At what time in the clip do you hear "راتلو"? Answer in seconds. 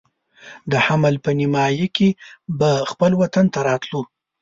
3.69-4.01